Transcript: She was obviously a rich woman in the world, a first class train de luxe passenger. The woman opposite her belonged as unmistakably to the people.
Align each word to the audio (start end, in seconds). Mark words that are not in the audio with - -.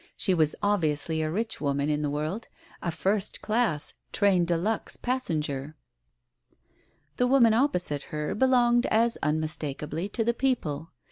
She 0.17 0.33
was 0.33 0.55
obviously 0.63 1.21
a 1.21 1.29
rich 1.29 1.61
woman 1.61 1.87
in 1.87 2.01
the 2.01 2.09
world, 2.09 2.47
a 2.81 2.89
first 2.89 3.39
class 3.43 3.93
train 4.11 4.45
de 4.45 4.57
luxe 4.57 4.97
passenger. 4.97 5.75
The 7.17 7.27
woman 7.27 7.53
opposite 7.53 8.01
her 8.09 8.33
belonged 8.33 8.87
as 8.87 9.19
unmistakably 9.21 10.09
to 10.09 10.23
the 10.23 10.33
people. 10.33 10.89